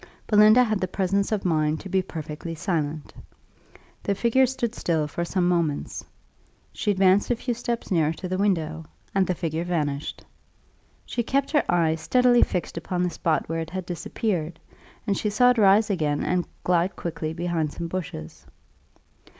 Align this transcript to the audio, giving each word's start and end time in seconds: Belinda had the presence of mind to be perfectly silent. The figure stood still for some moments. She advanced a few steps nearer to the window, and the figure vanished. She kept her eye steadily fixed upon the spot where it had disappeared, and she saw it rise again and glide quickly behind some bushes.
Belinda 0.25 0.63
had 0.63 0.79
the 0.81 0.87
presence 0.87 1.31
of 1.31 1.45
mind 1.45 1.79
to 1.81 1.87
be 1.87 2.01
perfectly 2.01 2.55
silent. 2.55 3.13
The 4.01 4.15
figure 4.15 4.47
stood 4.47 4.73
still 4.73 5.05
for 5.07 5.23
some 5.23 5.47
moments. 5.47 6.03
She 6.73 6.89
advanced 6.89 7.29
a 7.29 7.35
few 7.35 7.53
steps 7.53 7.91
nearer 7.91 8.11
to 8.13 8.27
the 8.27 8.39
window, 8.39 8.85
and 9.13 9.27
the 9.27 9.35
figure 9.35 9.63
vanished. 9.63 10.25
She 11.05 11.21
kept 11.21 11.51
her 11.51 11.63
eye 11.71 11.93
steadily 11.93 12.41
fixed 12.41 12.77
upon 12.77 13.03
the 13.03 13.11
spot 13.11 13.47
where 13.47 13.59
it 13.59 13.69
had 13.69 13.85
disappeared, 13.85 14.59
and 15.05 15.15
she 15.15 15.29
saw 15.29 15.51
it 15.51 15.59
rise 15.59 15.91
again 15.91 16.23
and 16.23 16.47
glide 16.63 16.95
quickly 16.95 17.31
behind 17.31 17.71
some 17.71 17.87
bushes. 17.87 18.47